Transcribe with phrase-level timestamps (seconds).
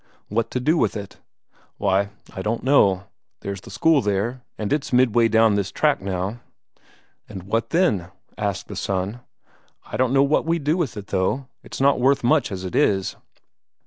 [0.29, 1.19] "What to do with it?"
[1.77, 3.03] "Why, I don't know.
[3.41, 6.39] There's the school there, and it's midway down this tract now."
[7.29, 9.19] "And what then?" asked the son.
[9.85, 12.75] "I don't know what we'd do with it, though; it's not worth much as it
[12.75, 13.15] is."